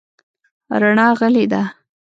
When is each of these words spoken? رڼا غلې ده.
رڼا 0.81 1.07
غلې 1.19 1.45
ده. 1.51 1.61